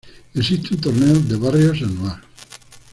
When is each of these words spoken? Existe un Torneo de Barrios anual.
Existe 0.33 0.73
un 0.73 0.81
Torneo 0.81 1.13
de 1.19 1.35
Barrios 1.37 1.79
anual. 1.83 2.23